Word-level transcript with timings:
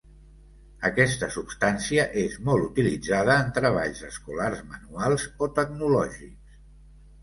Aquesta 0.87 1.29
substància 1.35 2.07
és 2.23 2.39
molt 2.49 2.67
utilitzada 2.71 3.37
en 3.45 3.55
treballs 3.61 4.05
escolars 4.11 4.67
manuals 4.75 5.31
o 5.51 5.55
tecnològics. 5.65 6.63